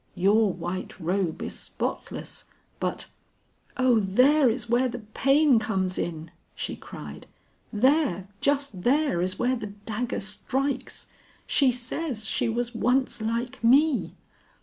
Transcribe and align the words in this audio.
Your 0.15 0.51
white 0.51 0.99
robe 0.99 1.43
is 1.43 1.59
spotless 1.59 2.45
but" 2.79 3.09
"O 3.77 3.99
there 3.99 4.49
is 4.49 4.67
where 4.67 4.89
the 4.89 4.97
pain 5.13 5.59
comes 5.59 5.99
in," 5.99 6.31
she 6.55 6.75
cried; 6.75 7.27
"there, 7.71 8.27
just 8.39 8.81
there, 8.81 9.21
is 9.21 9.37
where 9.37 9.55
the 9.55 9.67
dagger 9.67 10.19
strikes. 10.19 11.05
She 11.45 11.71
says 11.71 12.27
she 12.27 12.49
was 12.49 12.73
once 12.73 13.21
like 13.21 13.63
me. 13.63 14.15